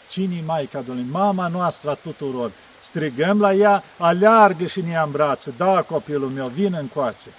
Cine-i 0.10 0.44
Maica 0.46 0.82
Domnului? 0.82 1.12
Mama 1.12 1.48
noastră 1.48 1.90
a 1.90 1.94
tuturor. 1.94 2.52
Strigăm 2.82 3.40
la 3.40 3.54
ea, 3.54 3.84
aleargă 3.98 4.66
și 4.66 4.82
ne 4.82 4.90
ia 4.90 5.04
în 5.04 5.12
brațe. 5.12 5.54
Da, 5.58 5.82
copilul 5.82 6.30
meu, 6.30 6.48
vin 6.48 6.74
încoace. 6.74 7.30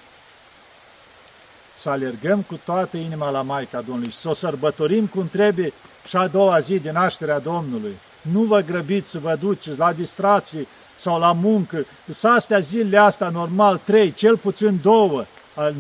Să 1.81 1.89
alergăm 1.89 2.43
cu 2.43 2.61
toată 2.65 2.97
inima 2.97 3.31
la 3.31 3.43
Maica 3.43 3.81
Domnului 3.81 4.11
și 4.11 4.19
să 4.19 4.29
o 4.29 4.33
sărbătorim 4.33 5.07
cum 5.07 5.29
trebuie 5.29 5.73
și 6.09 6.17
a 6.17 6.27
doua 6.27 6.59
zi 6.59 6.79
de 6.79 6.91
nașterea 6.91 7.39
Domnului 7.39 7.95
nu 8.21 8.43
vă 8.43 8.61
grăbiți 8.61 9.11
să 9.11 9.19
vă 9.19 9.37
duceți 9.41 9.79
la 9.79 9.93
distracții 9.93 10.69
sau 10.97 11.19
la 11.19 11.33
muncă. 11.33 11.87
Să 12.09 12.29
astea 12.29 12.59
zilele 12.59 12.97
astea 12.97 13.29
normal, 13.29 13.81
trei, 13.85 14.13
cel 14.13 14.37
puțin 14.37 14.79
două, 14.83 15.25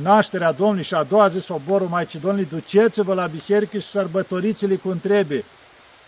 nașterea 0.02 0.52
Domnului 0.52 0.83
și 0.83 0.95
a 0.95 1.02
doua 1.02 1.28
zi 1.28 1.38
soborul 1.38 1.88
Maicii 1.88 2.21
Domnului, 2.21 2.49
duceți-vă 2.50 3.14
la 3.14 3.26
biserică 3.26 3.78
și 3.78 3.87
sărbătoriți-le 3.87 4.75
cum 4.75 5.00
trebuie. 5.00 5.45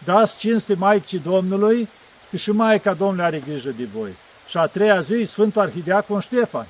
Dați 0.04 0.36
cinste 0.36 0.74
Maicii 0.74 1.18
Domnului, 1.18 1.88
că 2.30 2.36
și 2.36 2.50
Maica 2.50 2.92
Domnului 2.92 3.24
are 3.24 3.42
grijă 3.46 3.70
de 3.76 3.88
voi. 3.96 4.10
Și 4.48 4.56
a 4.56 4.66
treia 4.66 5.00
zi, 5.00 5.24
Sfântul 5.26 5.62
Arhideacon 5.62 6.20
Ștefan, 6.20 6.66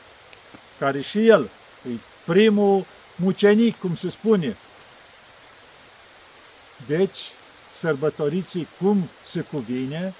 care 0.78 1.00
și 1.00 1.26
el 1.26 1.48
e 1.88 1.94
primul 2.24 2.84
mucenic, 3.22 3.78
cum 3.78 3.96
se 3.96 4.10
spune. 4.10 4.56
Deci, 6.86 7.18
sărbătoriți 7.76 8.66
cum 8.80 9.08
se 9.24 9.40
cuvine 9.40 10.14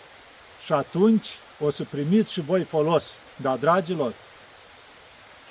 și 0.64 0.72
atunci 0.72 1.26
o 1.60 1.70
să 1.70 1.84
primiți 1.90 2.32
și 2.32 2.40
voi 2.40 2.64
folos. 2.64 3.10
Da, 3.36 3.56
dragilor, 3.56 4.12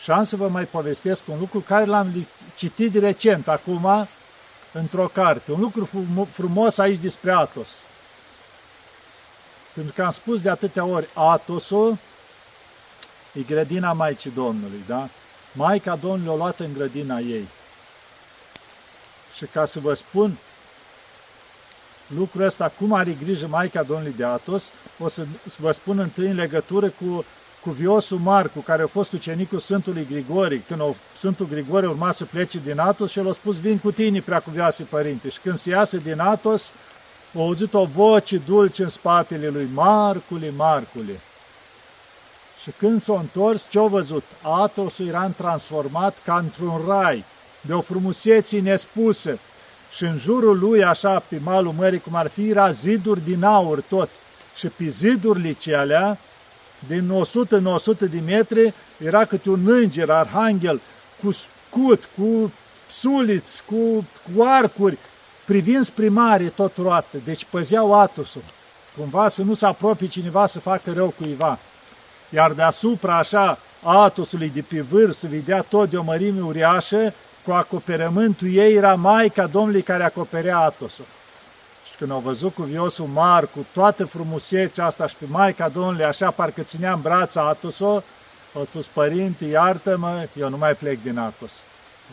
și 0.03 0.11
am 0.11 0.23
să 0.23 0.35
vă 0.35 0.47
mai 0.47 0.63
povestesc 0.63 1.21
un 1.25 1.39
lucru 1.39 1.59
care 1.59 1.85
l-am 1.85 2.27
citit 2.55 2.95
recent, 2.95 3.47
acum, 3.47 4.07
într-o 4.71 5.07
carte. 5.07 5.51
Un 5.51 5.59
lucru 5.59 5.89
frumos 6.31 6.77
aici 6.77 6.99
despre 6.99 7.31
Atos. 7.31 7.67
Pentru 9.73 9.93
că 9.93 10.03
am 10.03 10.11
spus 10.11 10.41
de 10.41 10.49
atâtea 10.49 10.85
ori, 10.85 11.07
Atosul 11.13 11.97
e 13.33 13.41
grădina 13.41 13.93
Maicii 13.93 14.31
Domnului, 14.31 14.83
da? 14.87 15.09
Maica 15.51 15.95
Domnului 15.95 16.33
o 16.33 16.35
luat 16.35 16.59
în 16.59 16.73
grădina 16.73 17.19
ei. 17.19 17.47
Și 19.37 19.45
ca 19.45 19.65
să 19.65 19.79
vă 19.79 19.93
spun 19.93 20.37
lucrul 22.15 22.43
ăsta, 22.43 22.71
cum 22.77 22.93
are 22.93 23.17
grijă 23.23 23.47
Maica 23.47 23.83
Domnului 23.83 24.13
de 24.17 24.23
Atos, 24.23 24.63
o 24.99 25.07
să 25.07 25.25
vă 25.57 25.71
spun 25.71 25.99
întâi 25.99 26.27
în 26.27 26.35
legătură 26.35 26.89
cu 26.89 27.25
cuviosul 27.61 28.17
Marcu, 28.17 28.59
care 28.59 28.81
a 28.81 28.87
fost 28.87 29.11
ucenicul 29.11 29.59
Sfântului 29.59 30.07
Grigori, 30.09 30.59
când 30.59 30.81
o, 30.81 30.95
Sfântul 31.17 31.47
Grigori 31.47 31.85
urma 31.85 32.11
să 32.11 32.25
plece 32.25 32.59
din 32.59 32.79
Atos 32.79 33.11
și 33.11 33.19
el 33.19 33.29
a 33.29 33.31
spus, 33.31 33.59
vin 33.59 33.77
cu 33.77 33.91
tine, 33.91 34.19
prea 34.19 34.39
cuvioase 34.39 34.83
părinte. 34.83 35.29
Și 35.29 35.39
când 35.39 35.57
se 35.57 35.69
iasă 35.69 35.97
din 35.97 36.19
Atos, 36.19 36.71
a 37.35 37.39
auzit 37.39 37.73
o 37.73 37.85
voce 37.85 38.37
dulce 38.37 38.83
în 38.83 38.89
spatele 38.89 39.47
lui, 39.47 39.69
Marcule, 39.73 40.51
Marcule. 40.55 41.19
Și 42.63 42.71
când 42.77 43.03
s-a 43.03 43.19
întors, 43.19 43.65
ce-a 43.69 43.81
văzut? 43.81 44.23
Atosul 44.41 45.07
era 45.07 45.27
transformat 45.27 46.17
ca 46.25 46.37
într-un 46.37 46.81
rai, 46.87 47.23
de 47.61 47.73
o 47.73 47.81
frumusețe 47.81 48.59
nespusă. 48.59 49.39
Și 49.95 50.03
în 50.03 50.17
jurul 50.17 50.59
lui, 50.59 50.83
așa, 50.83 51.23
pe 51.27 51.39
malul 51.43 51.73
mării, 51.77 51.99
cum 51.99 52.15
ar 52.15 52.27
fi, 52.27 52.49
era 52.49 52.71
ziduri 52.71 53.21
din 53.25 53.43
aur 53.43 53.81
tot. 53.89 54.09
Și 54.55 54.67
pe 54.67 54.87
zidurile 54.87 55.75
alea, 55.75 56.17
din 56.87 57.09
100 57.09 57.55
în 57.55 57.65
100 57.65 58.05
de 58.05 58.19
metri, 58.19 58.73
era 59.05 59.25
câte 59.25 59.49
un 59.49 59.67
înger, 59.67 60.09
arhanghel, 60.09 60.81
cu 61.23 61.31
scut, 61.31 62.09
cu 62.17 62.51
suliți, 62.91 63.63
cu, 63.65 64.05
cu 64.35 64.43
arcuri, 64.43 64.97
privind 65.45 65.85
spre 65.85 66.09
mare 66.09 66.45
tot 66.55 66.77
roată. 66.77 67.17
Deci 67.25 67.45
păzeau 67.49 67.99
atosul, 67.99 68.43
cumva 68.97 69.29
să 69.29 69.41
nu 69.41 69.53
se 69.53 69.65
apropie 69.65 70.07
cineva 70.07 70.45
să 70.45 70.59
facă 70.59 70.91
rău 70.93 71.13
cuiva. 71.17 71.59
Iar 72.33 72.51
deasupra 72.51 73.17
așa 73.17 73.57
atosului 73.83 74.51
de 74.53 74.61
pe 74.61 74.81
vârf 74.81 75.15
se 75.15 75.27
vedea 75.27 75.61
tot 75.61 75.89
de 75.89 75.97
o 75.97 76.03
mărime 76.03 76.41
uriașă, 76.41 77.13
cu 77.45 77.51
acoperământul 77.51 78.53
ei 78.53 78.73
era 78.73 78.95
Maica 78.95 79.47
Domnului 79.47 79.81
care 79.81 80.03
acoperea 80.03 80.57
atosul 80.57 81.05
când 82.01 82.13
au 82.13 82.19
văzut 82.19 82.53
cu 82.53 82.61
viosul 82.61 83.05
mar, 83.05 83.47
cu 83.47 83.65
toată 83.73 84.05
frumusețea 84.05 84.85
asta 84.85 85.07
și 85.07 85.15
pe 85.15 85.25
Maica 85.27 85.69
Domnului, 85.69 86.03
așa 86.03 86.31
parcă 86.31 86.61
ținea 86.61 86.93
în 86.93 87.01
brața 87.01 87.47
Atos-o, 87.47 88.01
au 88.55 88.65
spus, 88.65 88.85
Părinte, 88.85 89.45
iartă-mă, 89.45 90.27
eu 90.33 90.49
nu 90.49 90.57
mai 90.57 90.73
plec 90.73 91.01
din 91.01 91.17
Atos. 91.17 91.51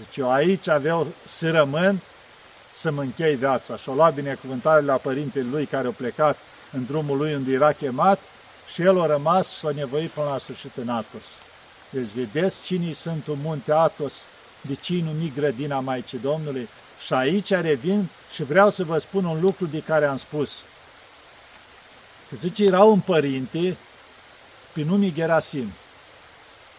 Zice, 0.02 0.20
eu 0.20 0.32
aici 0.32 0.68
aveau 0.68 1.06
să 1.26 1.50
rămân, 1.50 2.00
să 2.76 2.90
mă 2.90 3.00
închei 3.00 3.34
viața. 3.34 3.76
Și-au 3.76 3.94
luat 3.94 4.14
binecuvântare 4.14 4.82
la 4.82 4.94
părintele 4.94 5.46
lui 5.50 5.66
care 5.66 5.86
a 5.86 5.90
plecat 5.90 6.36
în 6.72 6.84
drumul 6.84 7.16
lui 7.16 7.34
unde 7.34 7.52
era 7.52 7.72
chemat 7.72 8.18
și 8.72 8.82
el 8.82 9.00
a 9.00 9.06
rămas 9.06 9.50
și 9.50 9.58
s-a 9.58 9.70
nevoit 9.70 10.10
până 10.10 10.26
la 10.26 10.38
sfârșit 10.38 10.76
în 10.76 10.88
Atos. 10.88 11.24
Deci 11.90 12.08
vedeți 12.08 12.62
cine 12.62 12.92
sunt 12.92 13.26
un 13.26 13.38
munte 13.42 13.72
Atos, 13.72 14.12
de 14.60 14.74
cine 14.74 15.12
nu 15.12 15.30
grădina 15.34 15.80
Maicii 15.80 16.18
Domnului, 16.18 16.68
și 17.06 17.12
aici 17.12 17.50
revin 17.50 18.08
și 18.34 18.42
vreau 18.42 18.70
să 18.70 18.84
vă 18.84 18.98
spun 18.98 19.24
un 19.24 19.40
lucru 19.40 19.66
de 19.66 19.80
care 19.80 20.04
am 20.04 20.16
spus. 20.16 20.52
Că 22.28 22.36
zice, 22.36 22.64
era 22.64 22.82
un 22.82 23.00
părinte 23.00 23.76
pe 24.72 24.82
nume 24.82 25.12
Gerasim, 25.12 25.72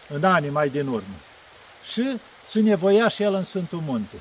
în 0.08 0.24
anii 0.24 0.50
mai 0.50 0.68
din 0.68 0.86
urmă. 0.86 1.14
Și 1.92 2.18
se 2.46 2.60
nevoia 2.60 3.08
și 3.08 3.22
el 3.22 3.34
în 3.34 3.44
Sfântul 3.44 3.80
Munte. 3.80 4.16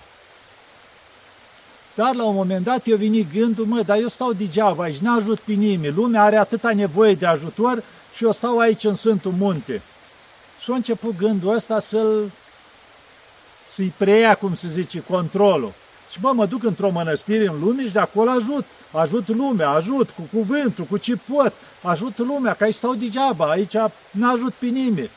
Dar 1.96 2.16
la 2.16 2.24
un 2.24 2.36
moment 2.36 2.66
dat 2.66 2.88
eu 2.88 2.98
veni 2.98 3.28
gândul, 3.34 3.66
mă, 3.66 3.82
dar 3.82 3.98
eu 3.98 4.08
stau 4.08 4.34
degeaba 4.34 4.84
aici, 4.84 4.98
n-ajut 4.98 5.40
pe 5.40 5.52
nimeni, 5.52 5.94
lumea 5.96 6.24
are 6.24 6.38
atâta 6.38 6.74
nevoie 6.74 7.14
de 7.14 7.26
ajutor 7.26 7.84
și 8.16 8.24
eu 8.24 8.32
stau 8.32 8.60
aici 8.60 8.84
în 8.84 8.96
Sfântul 8.96 9.32
Munte. 9.32 9.82
Și 10.64 10.72
a 10.72 10.76
început 10.76 11.18
gândul 11.18 11.54
ăsta 11.54 11.80
să-l 11.80 12.32
să-i 13.70 13.94
preia, 13.98 14.36
cum 14.36 14.56
se 14.56 14.68
zice, 14.68 15.04
controlul. 15.10 15.72
Și 16.12 16.20
bă, 16.20 16.32
mă 16.34 16.46
duc 16.46 16.64
într-o 16.64 16.90
mănăstire 16.90 17.48
în 17.48 17.60
lume 17.60 17.84
și 17.84 17.92
de 17.92 18.00
acolo 18.00 18.30
ajut. 18.30 18.66
Ajut 18.92 19.28
lumea, 19.28 19.70
ajut 19.70 20.10
cu 20.10 20.22
cuvântul, 20.34 20.86
cu 20.86 20.98
ce 20.98 21.16
pot. 21.16 21.54
Ajut 21.82 22.18
lumea, 22.18 22.54
că 22.54 22.64
aici 22.64 22.74
stau 22.74 22.94
degeaba, 22.94 23.50
aici 23.50 23.76
n-ajut 24.12 24.54
pe 24.54 24.66
nimeni. 24.66 25.10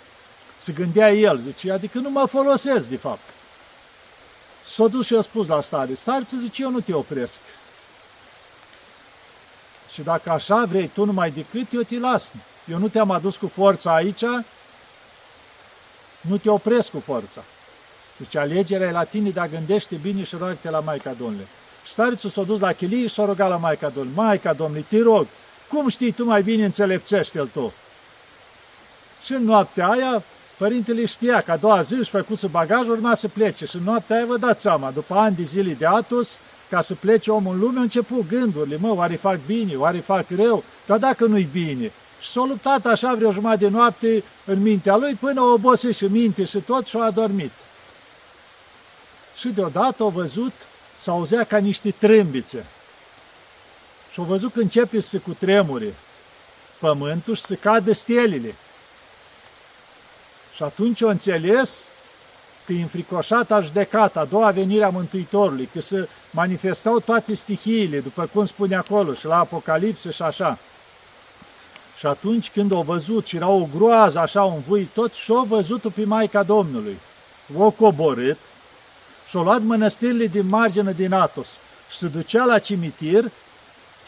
Se 0.58 0.72
gândea 0.72 1.12
el, 1.12 1.38
zice, 1.38 1.72
adică 1.72 1.98
nu 1.98 2.10
mă 2.10 2.26
folosesc 2.30 2.88
de 2.88 2.96
fapt. 2.96 3.20
S-a 4.74 4.86
dus 4.86 5.06
și 5.06 5.14
a 5.14 5.20
spus 5.20 5.46
la 5.46 5.60
stare, 5.60 5.94
stareță 5.94 6.36
zice, 6.36 6.62
eu 6.62 6.70
nu 6.70 6.80
te 6.80 6.92
opresc. 6.92 7.40
Și 9.92 10.02
dacă 10.02 10.30
așa 10.30 10.64
vrei 10.64 10.88
tu 10.88 11.04
numai 11.04 11.30
decât, 11.30 11.72
eu 11.72 11.82
te 11.82 11.98
las. 11.98 12.30
Eu 12.70 12.78
nu 12.78 12.88
te-am 12.88 13.10
adus 13.10 13.36
cu 13.36 13.50
forța 13.54 13.94
aici, 13.94 14.24
nu 16.20 16.36
te 16.36 16.50
opresc 16.50 16.90
cu 16.90 17.00
forța. 17.00 17.44
Deci 18.16 18.36
alegerea 18.36 18.88
e 18.88 18.92
la 18.92 19.04
tine, 19.04 19.30
dar 19.30 19.48
gândește 19.48 19.94
bine 19.94 20.24
și 20.24 20.36
roagă-te 20.36 20.70
la 20.70 20.80
Maica 20.80 21.12
Domnului. 21.12 21.46
Și 21.84 21.92
starețul 21.92 22.30
s-a 22.30 22.42
dus 22.42 22.60
la 22.60 22.72
chilie 22.72 23.06
și 23.06 23.14
s-a 23.14 23.24
rugat 23.24 23.48
la 23.48 23.56
Maica 23.56 23.88
Domnului. 23.88 24.22
Maica 24.22 24.52
Domnului, 24.52 24.86
te 24.88 25.02
rog, 25.02 25.26
cum 25.68 25.88
știi 25.88 26.12
tu 26.12 26.24
mai 26.24 26.42
bine 26.42 26.64
înțelepțește-l 26.64 27.46
tu? 27.52 27.72
Și 29.24 29.32
în 29.32 29.44
noaptea 29.44 29.88
aia, 29.88 30.22
părintele 30.62 31.04
știa 31.06 31.40
că 31.40 31.52
a 31.52 31.56
doua 31.56 31.82
zi 31.82 31.94
își 31.94 32.10
făcuse 32.10 32.46
bagaj, 32.46 32.88
urma 32.88 33.14
să 33.14 33.28
plece. 33.28 33.66
Și 33.66 33.76
în 33.76 33.82
noaptea 33.82 34.16
aia 34.16 34.24
vă 34.24 34.36
dați 34.36 34.60
seama, 34.60 34.90
după 34.90 35.14
ani 35.14 35.36
de 35.36 35.42
zile 35.42 35.72
de 35.72 35.86
atus, 35.86 36.38
ca 36.70 36.80
să 36.80 36.94
plece 36.94 37.30
omul 37.30 37.54
în 37.54 37.60
lume, 37.60 37.78
a 37.78 37.82
început 37.82 38.28
gândurile, 38.28 38.76
mă, 38.80 38.94
oare 38.94 39.14
fac 39.14 39.38
bine, 39.46 39.74
oare 39.74 39.98
fac 39.98 40.26
rău, 40.36 40.64
dar 40.86 40.98
dacă 40.98 41.24
nu-i 41.24 41.48
bine. 41.52 41.92
Și 42.20 42.30
s-a 42.30 42.44
luptat 42.44 42.86
așa 42.86 43.14
vreo 43.14 43.32
jumătate 43.32 43.64
de 43.64 43.70
noapte 43.70 44.24
în 44.44 44.62
mintea 44.62 44.96
lui 44.96 45.14
până 45.14 45.40
a 45.40 45.52
obosit 45.52 45.96
și 45.96 46.04
minte 46.04 46.44
și 46.44 46.58
tot 46.58 46.86
și 46.86 46.96
a 46.96 47.04
adormit 47.04 47.52
și 49.36 49.48
deodată 49.48 50.02
au 50.02 50.08
văzut, 50.08 50.52
s-a 51.00 51.12
auzea 51.12 51.44
ca 51.44 51.56
niște 51.56 51.90
trâmbițe. 51.90 52.66
Și 54.12 54.18
au 54.18 54.24
văzut 54.24 54.52
că 54.52 54.60
începe 54.60 55.00
să 55.00 55.18
cutremure 55.18 55.94
pământul 56.78 57.34
și 57.34 57.42
să 57.42 57.54
cadă 57.54 57.92
stelele. 57.92 58.54
Și 60.62 60.68
atunci 60.68 61.02
au 61.02 61.08
înțeles 61.08 61.84
că 62.66 62.72
e 62.72 62.80
înfricoșată 62.80 63.54
a 63.54 63.60
judecat, 63.60 64.16
a 64.16 64.24
doua 64.24 64.50
venire 64.50 64.84
a 64.84 64.88
Mântuitorului, 64.88 65.68
că 65.72 65.80
se 65.80 66.08
manifestau 66.30 67.00
toate 67.00 67.34
stihiile, 67.34 68.00
după 68.00 68.28
cum 68.32 68.46
spune 68.46 68.74
acolo, 68.74 69.14
și 69.14 69.26
la 69.26 69.38
Apocalipsă 69.38 70.10
și 70.10 70.22
așa. 70.22 70.58
Și 71.98 72.06
atunci 72.06 72.50
când 72.50 72.72
au 72.72 72.82
văzut 72.82 73.26
și 73.26 73.36
era 73.36 73.48
o 73.48 73.68
groază, 73.76 74.18
așa, 74.18 74.42
un 74.42 74.60
vui 74.68 74.88
tot, 74.94 75.12
și 75.12 75.30
au 75.30 75.44
văzut-o 75.44 75.88
pe 75.88 76.04
Maica 76.04 76.42
Domnului. 76.42 76.98
O 77.58 77.70
coborât 77.70 78.38
și-au 79.28 79.42
luat 79.42 79.62
mănăstirile 79.62 80.26
din 80.26 80.48
margină 80.48 80.90
din 80.90 81.12
Atos 81.12 81.48
și 81.90 81.98
se 81.98 82.06
ducea 82.06 82.44
la 82.44 82.58
cimitir 82.58 83.30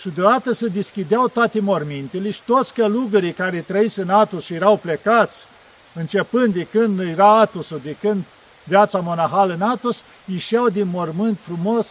și 0.00 0.08
deodată 0.08 0.52
se 0.52 0.66
deschideau 0.66 1.28
toate 1.28 1.60
mormintele 1.60 2.30
și 2.30 2.42
toți 2.46 2.74
călugării 2.74 3.32
care 3.32 3.60
trăise 3.60 4.00
în 4.00 4.10
Atos 4.10 4.44
și 4.44 4.54
erau 4.54 4.76
plecați, 4.76 5.46
începând 5.94 6.54
de 6.54 6.66
când 6.70 7.00
era 7.00 7.38
Atosul, 7.38 7.80
de 7.82 7.96
când 8.00 8.24
viața 8.64 8.98
monahală 8.98 9.54
în 9.54 9.62
Atos, 9.62 10.02
ieșeau 10.24 10.68
din 10.68 10.88
mormânt 10.92 11.38
frumos 11.42 11.86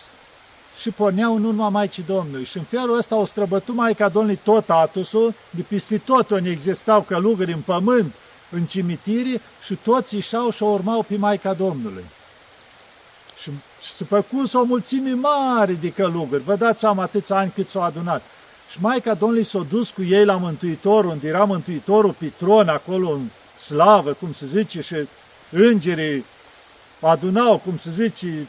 și 0.81 0.89
porneau 0.89 1.35
în 1.35 1.43
urma 1.43 1.69
Maicii 1.69 2.03
Domnului. 2.07 2.43
Și 2.43 2.57
în 2.57 2.63
felul 2.63 2.97
ăsta 2.97 3.15
au 3.15 3.25
străbătut 3.25 3.75
Maica 3.75 4.09
Domnului 4.09 4.39
tot 4.43 4.69
Atosul, 4.69 5.33
de 5.49 5.61
peste 5.61 5.97
tot 5.97 6.29
unde 6.29 6.49
existau 6.49 7.01
călugări 7.01 7.51
în 7.51 7.59
pământ, 7.59 8.13
în 8.49 8.65
cimitire 8.65 9.41
și 9.63 9.75
toți 9.75 10.15
ieșeau 10.15 10.51
și 10.51 10.63
o 10.63 10.65
urmau 10.65 11.03
pe 11.03 11.15
Maica 11.15 11.53
Domnului. 11.53 12.03
Și, 13.41 13.49
și 13.81 13.91
se 13.91 14.03
făcuse 14.03 14.57
o 14.57 14.63
mulțime 14.63 15.11
mare 15.11 15.73
de 15.73 15.91
călugări. 15.91 16.43
Vă 16.43 16.55
dați 16.55 16.79
seama 16.79 17.03
atâția 17.03 17.35
ani 17.35 17.51
cât 17.55 17.67
s-au 17.67 17.81
adunat. 17.81 18.21
Și 18.71 18.77
Maica 18.81 19.13
Domnului 19.13 19.43
s-a 19.43 19.65
dus 19.69 19.89
cu 19.89 20.03
ei 20.03 20.25
la 20.25 20.35
Mântuitorul, 20.35 21.09
unde 21.09 21.27
era 21.27 21.43
Mântuitorul 21.43 22.11
Pitron, 22.11 22.69
acolo 22.69 23.09
în 23.09 23.21
slavă, 23.63 24.13
cum 24.13 24.33
se 24.33 24.45
zice, 24.45 24.81
și 24.81 24.95
îngerii 25.49 26.25
adunau, 26.99 27.57
cum 27.57 27.77
se 27.77 27.89
zice, 27.89 28.47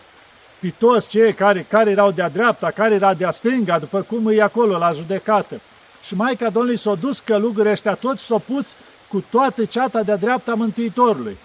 pe 0.60 0.72
toți 0.78 1.08
cei 1.08 1.32
care, 1.32 1.66
care 1.68 1.90
erau 1.90 2.10
de-a 2.10 2.28
dreapta, 2.28 2.70
care 2.70 2.94
era 2.94 3.14
de-a 3.14 3.30
stânga, 3.30 3.78
după 3.78 4.02
cum 4.02 4.28
e 4.28 4.42
acolo 4.42 4.78
la 4.78 4.92
judecată. 4.92 5.60
Și 6.06 6.14
Maica 6.14 6.50
Domnului 6.50 6.78
s-a 6.78 6.94
dus 6.94 7.18
călugării 7.18 7.70
ăștia 7.70 7.94
toți 7.94 8.24
s-a 8.24 8.38
pus 8.38 8.74
cu 9.08 9.24
toată 9.30 9.64
ceata 9.64 10.02
de-a 10.02 10.16
dreapta 10.16 10.54
Mântuitorului. 10.54 11.36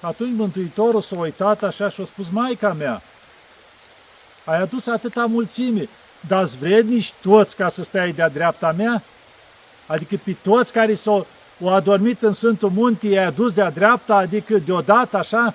Atunci 0.00 0.36
Mântuitorul 0.36 1.00
s-a 1.00 1.18
uitat 1.18 1.62
așa 1.62 1.90
și 1.90 2.00
a 2.00 2.04
spus, 2.04 2.26
Maica 2.30 2.72
mea, 2.72 3.02
ai 4.44 4.60
adus 4.60 4.86
atâta 4.86 5.26
mulțime, 5.26 5.88
dar 6.20 6.44
vrednici 6.44 7.12
toți 7.22 7.56
ca 7.56 7.68
să 7.68 7.82
stai 7.82 8.12
de-a 8.12 8.28
dreapta 8.28 8.74
mea? 8.76 9.02
Adică 9.86 10.16
pe 10.24 10.36
toți 10.42 10.72
care 10.72 10.94
s-au 10.94 11.26
adormit 11.68 12.22
în 12.22 12.32
Sfântul 12.32 12.70
Munte, 12.70 13.06
i-ai 13.06 13.24
adus 13.24 13.52
de-a 13.52 13.70
dreapta, 13.70 14.14
adică 14.14 14.58
deodată 14.58 15.16
așa? 15.16 15.54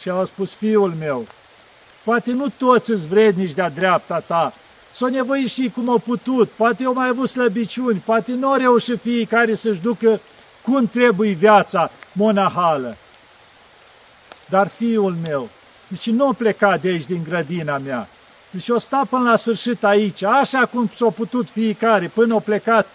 Și 0.00 0.10
au 0.10 0.24
spus, 0.24 0.54
fiul 0.54 0.94
meu, 0.98 1.26
poate 2.04 2.32
nu 2.32 2.46
toți 2.58 2.90
îți 2.90 3.06
vrednici 3.06 3.54
de-a 3.54 3.68
dreapta 3.68 4.18
ta, 4.26 4.52
s-au 4.92 5.08
nevoit 5.08 5.50
și 5.50 5.70
cum 5.74 5.88
au 5.90 5.98
putut, 5.98 6.50
poate 6.50 6.84
au 6.84 6.92
mai 6.92 7.08
avut 7.08 7.28
slăbiciuni, 7.28 8.02
poate 8.04 8.32
nu 8.32 8.48
au 8.48 8.56
reușit 8.56 9.00
fiecare 9.00 9.54
să-și 9.54 9.80
ducă 9.80 10.20
cum 10.62 10.86
trebuie 10.86 11.32
viața 11.32 11.90
monahală. 12.12 12.96
Dar 14.48 14.68
fiul 14.68 15.16
meu, 15.22 15.48
deci 15.88 16.10
nu 16.10 16.32
pleca 16.32 16.76
de 16.76 16.88
aici 16.88 17.06
din 17.06 17.22
grădina 17.28 17.78
mea, 17.78 18.08
deci 18.50 18.68
o 18.68 18.78
sta 18.78 19.02
până 19.10 19.30
la 19.30 19.36
sfârșit 19.36 19.84
aici, 19.84 20.22
așa 20.22 20.66
cum 20.66 20.90
s-a 20.94 21.06
putut 21.06 21.48
fiecare, 21.48 22.10
până 22.14 22.32
au 22.32 22.40
plecat 22.40 22.86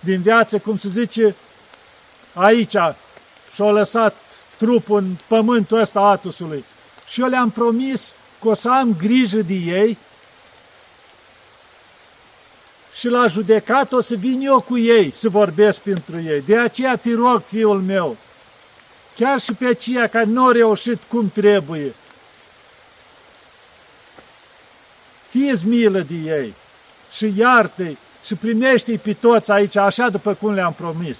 din 0.00 0.20
viață, 0.20 0.58
cum 0.58 0.76
se 0.76 0.88
zice, 0.88 1.34
aici 2.36 2.76
și-au 3.54 3.72
lăsat 3.72 4.16
trupul 4.56 4.98
în 4.98 5.16
pământul 5.26 5.78
ăsta 5.78 6.00
Atusului. 6.00 6.64
Și 7.08 7.20
eu 7.20 7.28
le-am 7.28 7.50
promis 7.50 8.14
că 8.40 8.48
o 8.48 8.54
să 8.54 8.70
am 8.70 8.96
grijă 8.98 9.38
de 9.38 9.54
ei 9.54 9.98
și 12.98 13.08
la 13.08 13.26
judecat 13.26 13.92
o 13.92 14.00
să 14.00 14.14
vin 14.14 14.40
eu 14.40 14.60
cu 14.60 14.78
ei 14.78 15.10
să 15.10 15.28
vorbesc 15.28 15.80
pentru 15.80 16.20
ei. 16.20 16.40
De 16.40 16.58
aceea 16.58 16.96
te 16.96 17.14
rog, 17.14 17.42
fiul 17.46 17.80
meu, 17.80 18.16
chiar 19.16 19.40
și 19.40 19.52
pe 19.52 19.66
aceia 19.66 20.06
care 20.06 20.24
nu 20.24 20.44
au 20.44 20.50
reușit 20.50 20.98
cum 21.08 21.30
trebuie, 21.34 21.94
fie 25.28 25.54
milă 25.64 26.00
de 26.00 26.14
ei 26.14 26.54
și 27.12 27.32
iartă 27.36 27.98
și 28.24 28.34
primește-i 28.34 28.98
pe 28.98 29.12
toți 29.12 29.50
aici, 29.50 29.76
așa 29.76 30.08
după 30.08 30.34
cum 30.34 30.54
le-am 30.54 30.72
promis. 30.72 31.18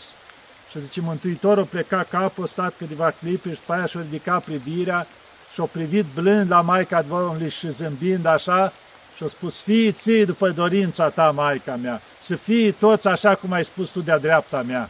Și 0.77 0.83
zice, 0.83 1.01
Mântuitorul 1.01 1.65
pleca 1.65 2.07
capul, 2.11 2.47
stat 2.47 2.75
câteva 2.79 3.11
clipe 3.11 3.49
și 3.49 3.55
după 3.55 3.73
aia 3.73 3.87
și-a 3.87 4.01
ridicat 4.01 4.45
privirea 4.45 5.07
și-a 5.53 5.65
privit 5.65 6.05
blând 6.15 6.51
la 6.51 6.61
Maica 6.61 7.03
Domnului 7.03 7.51
și 7.51 7.71
zâmbind 7.71 8.27
așa 8.27 8.73
și-a 9.17 9.27
spus, 9.27 9.61
fii 9.61 9.93
ții 9.93 10.27
după 10.27 10.51
dorința 10.51 11.09
ta, 11.09 11.31
Maica 11.31 11.77
mea, 11.77 12.01
să 12.23 12.35
fii 12.35 12.73
toți 12.73 13.09
așa 13.09 13.35
cum 13.35 13.53
ai 13.53 13.65
spus 13.65 13.91
tu 13.91 14.01
de-a 14.01 14.19
dreapta 14.19 14.63
mea. 14.63 14.89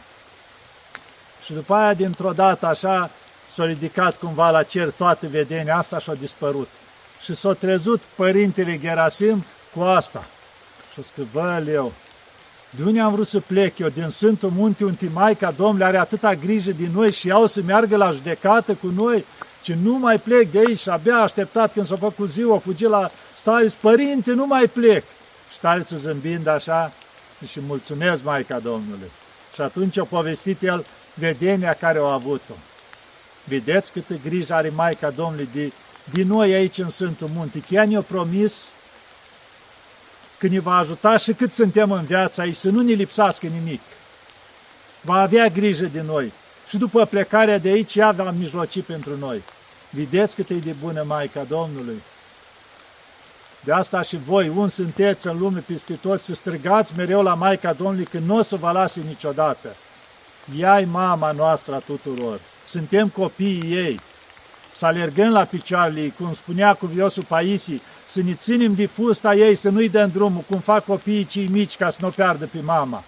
Și 1.45 1.53
după 1.53 1.73
aia, 1.73 1.93
dintr-o 1.93 2.31
dată, 2.31 2.65
așa, 2.65 3.09
s-a 3.53 3.65
ridicat 3.65 4.15
cumva 4.15 4.49
la 4.49 4.63
cer 4.63 4.89
toată 4.89 5.27
vedenia 5.27 5.77
asta 5.77 5.99
și 5.99 6.09
a 6.09 6.15
dispărut. 6.15 6.69
Și 7.23 7.35
s-a 7.35 7.53
trezut 7.53 8.01
părintele 8.15 8.79
Gerasim 8.79 9.45
cu 9.75 9.81
asta. 9.81 10.23
Și 10.93 10.99
a 10.99 11.03
spus, 11.03 11.25
bă, 11.31 11.61
Leu, 11.65 11.93
de 12.77 12.83
unde 12.83 12.99
am 12.99 13.13
vrut 13.13 13.27
să 13.27 13.39
plec 13.39 13.77
eu? 13.77 13.89
Din 13.89 14.09
Sfântul 14.09 14.49
Munte, 14.49 14.83
unde 14.83 15.09
Maica 15.13 15.51
Domnului 15.51 15.85
are 15.85 15.97
atâta 15.97 16.33
grijă 16.33 16.71
din 16.71 16.91
noi 16.93 17.11
și 17.11 17.27
iau 17.27 17.45
să 17.45 17.61
meargă 17.65 17.97
la 17.97 18.11
judecată 18.11 18.73
cu 18.73 18.87
noi, 18.87 19.25
ce 19.61 19.77
nu 19.81 19.97
mai 19.97 20.19
plec 20.19 20.51
de 20.51 20.57
aici 20.57 20.79
și 20.79 20.89
abia 20.89 21.17
așteptat 21.17 21.73
când 21.73 21.85
s-a 21.85 21.95
făcut 21.95 22.29
ziua, 22.29 22.55
a 22.55 22.59
fugit 22.59 22.87
la 22.89 23.11
stareț, 23.35 23.73
părinte, 23.73 24.31
nu 24.31 24.45
mai 24.45 24.67
plec. 24.67 25.03
Starețul 25.53 25.97
zâmbind 25.97 26.47
așa 26.47 26.91
și 27.51 27.59
mulțumesc 27.67 28.23
Maica 28.23 28.59
Domnului. 28.59 29.11
Și 29.53 29.61
atunci 29.61 29.97
a 29.97 30.03
povestit 30.03 30.61
el 30.61 30.85
vedenia 31.13 31.73
care 31.73 31.97
au 31.97 32.07
avut-o. 32.07 32.53
Vedeți 33.43 33.91
câtă 33.91 34.13
grijă 34.23 34.53
are 34.53 34.69
Maica 34.75 35.09
Domnului 35.09 35.49
de, 35.53 35.71
de 36.13 36.23
noi 36.23 36.53
aici 36.53 36.77
în 36.77 36.89
Sfântul 36.89 37.29
Munte. 37.33 37.59
Chiar 37.69 37.85
ne-a 37.85 38.01
promis 38.01 38.65
că 40.37 40.47
ne 40.47 40.59
va 40.59 40.75
ajuta 40.75 41.17
și 41.17 41.33
cât 41.33 41.51
suntem 41.51 41.91
în 41.91 42.03
viața 42.03 42.41
aici, 42.41 42.55
să 42.55 42.69
nu 42.69 42.81
ne 42.81 42.91
lipsească 42.91 43.47
nimic. 43.47 43.81
Va 45.01 45.21
avea 45.21 45.47
grijă 45.47 45.85
de 45.85 46.01
noi. 46.01 46.33
Și 46.67 46.77
după 46.77 47.05
plecarea 47.05 47.57
de 47.57 47.69
aici, 47.69 47.95
ea 47.95 48.11
va 48.11 48.31
mijloci 48.31 48.81
pentru 48.81 49.17
noi. 49.17 49.43
Vedeți 49.89 50.35
cât 50.35 50.49
e 50.49 50.53
de 50.53 50.75
bună 50.81 51.03
Maica 51.07 51.43
Domnului. 51.43 52.01
De 53.63 53.71
asta 53.71 54.01
și 54.01 54.17
voi, 54.17 54.49
un 54.49 54.69
sunteți 54.69 55.27
în 55.27 55.37
lume 55.37 55.59
peste 55.59 55.93
toți, 55.93 56.25
să 56.25 56.33
străgați 56.33 56.93
mereu 56.95 57.23
la 57.23 57.33
Maica 57.33 57.73
Domnului 57.73 58.05
că 58.05 58.17
nu 58.17 58.37
o 58.37 58.41
să 58.41 58.55
vă 58.55 58.71
lase 58.71 59.01
niciodată. 59.07 59.75
Ea 60.57 60.79
e 60.79 60.85
mama 60.85 61.31
noastră 61.31 61.75
a 61.75 61.79
tuturor. 61.79 62.39
Suntem 62.65 63.09
copiii 63.09 63.73
ei. 63.73 63.99
Să 64.77 64.85
alergăm 64.85 65.31
la 65.31 65.43
picioarele 65.43 66.01
ei, 66.01 66.13
cum 66.19 66.33
spunea 66.33 66.73
cuviosul 66.73 67.23
Paisii, 67.23 67.81
să 68.05 68.21
ne 68.21 68.33
ținem 68.33 68.73
de 68.73 68.85
fusta 68.85 69.33
ei, 69.33 69.55
să 69.55 69.69
nu-i 69.69 69.89
dăm 69.89 70.09
drumul, 70.09 70.41
cum 70.49 70.59
fac 70.59 70.85
copiii 70.85 71.25
cei 71.25 71.47
mici 71.47 71.77
ca 71.77 71.89
să 71.89 71.97
nu 72.01 72.07
o 72.07 72.11
piardă 72.11 72.45
pe 72.45 72.59
mama. 72.63 73.03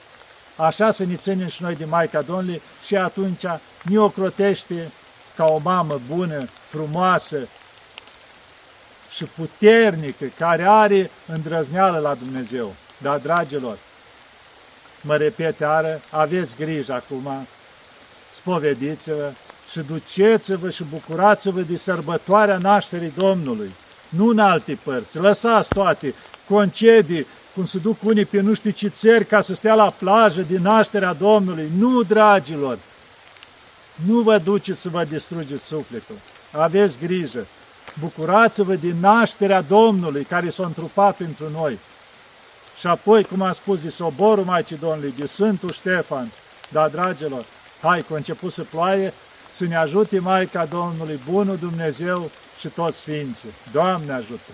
Așa 0.55 0.91
să 0.91 1.05
ne 1.05 1.15
ținem 1.15 1.47
și 1.47 1.61
noi 1.61 1.75
de 1.75 1.85
Maica 1.85 2.21
Domnului 2.21 2.61
și 2.85 2.95
atunci 2.95 3.41
ne 3.83 3.99
ocrotește 3.99 4.91
ca 5.35 5.45
o 5.45 5.59
mamă 5.63 6.01
bună, 6.07 6.45
frumoasă 6.69 7.47
și 9.15 9.23
puternică, 9.23 10.25
care 10.37 10.63
are 10.67 11.11
îndrăzneală 11.25 11.97
la 11.97 12.13
Dumnezeu. 12.13 12.73
Dar, 12.97 13.17
dragilor, 13.17 13.77
mă 15.01 15.15
repet 15.15 15.59
iară, 15.59 16.01
aveți 16.09 16.55
grijă 16.55 16.93
acum, 16.93 17.47
spovediți-vă 18.33 19.31
și 19.71 19.79
duceți-vă 19.79 20.69
și 20.69 20.83
bucurați-vă 20.83 21.61
de 21.61 21.77
sărbătoarea 21.77 22.57
nașterii 22.57 23.13
Domnului 23.15 23.71
nu 24.09 24.27
în 24.27 24.39
alte 24.39 24.77
părți. 24.83 25.17
Lăsați 25.17 25.69
toate, 25.69 26.13
concedii, 26.47 27.27
cum 27.55 27.65
se 27.65 27.77
duc 27.77 28.03
unii 28.03 28.25
pe 28.25 28.41
nu 28.41 28.53
știu 28.53 28.69
ce 28.69 28.87
țări 28.87 29.25
ca 29.25 29.41
să 29.41 29.53
stea 29.53 29.75
la 29.75 29.89
plajă 29.89 30.41
din 30.41 30.61
nașterea 30.61 31.13
Domnului. 31.13 31.71
Nu, 31.77 32.03
dragilor! 32.03 32.77
Nu 34.05 34.19
vă 34.19 34.37
duceți 34.37 34.81
să 34.81 34.89
vă 34.89 35.03
distrugeți 35.03 35.65
sufletul. 35.65 36.15
Aveți 36.51 36.97
grijă. 36.99 37.45
Bucurați-vă 37.99 38.73
din 38.73 38.95
nașterea 38.99 39.61
Domnului 39.61 40.23
care 40.23 40.49
s-a 40.49 40.65
întrupat 40.65 41.15
pentru 41.15 41.49
noi. 41.49 41.79
Și 42.79 42.87
apoi, 42.87 43.23
cum 43.23 43.41
am 43.41 43.53
spus, 43.53 43.81
de 43.81 43.89
soborul 43.89 44.43
Maicii 44.43 44.77
Domnului, 44.77 45.13
de 45.17 45.25
Sfântul 45.25 45.71
Ștefan. 45.71 46.31
Dar, 46.69 46.89
dragilor, 46.89 47.45
hai, 47.81 47.99
că 48.07 48.13
a 48.13 48.15
început 48.15 48.53
să 48.53 48.63
ploaie, 48.63 49.13
să 49.53 49.65
ne 49.65 49.75
ajute 49.75 50.19
Maica 50.19 50.65
Domnului, 50.65 51.19
bunul 51.31 51.57
Dumnezeu 51.57 52.31
și 52.59 52.67
toți 52.67 52.99
Sfinții. 52.99 53.49
Doamne 53.71 54.11
ajută! 54.11 54.51